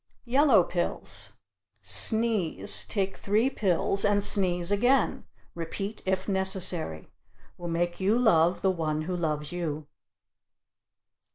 [0.25, 1.33] Yellow pills
[1.83, 7.11] sneeze, take three pills and sneeze again repeat if necessary.
[7.55, 9.85] Will make you love the one who loves you.